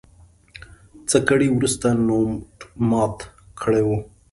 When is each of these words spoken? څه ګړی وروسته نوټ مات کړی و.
څه 1.09 1.17
ګړی 1.29 1.49
وروسته 1.51 1.87
نوټ 2.07 2.57
مات 2.89 3.17
کړی 3.61 3.81
و. 3.85 3.89